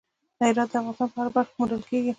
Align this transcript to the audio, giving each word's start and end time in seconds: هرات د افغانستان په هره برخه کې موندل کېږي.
هرات 0.41 0.69
د 0.71 0.75
افغانستان 0.77 1.07
په 1.13 1.19
هره 1.21 1.31
برخه 1.35 1.51
کې 1.53 1.57
موندل 1.59 1.81
کېږي. 1.89 2.09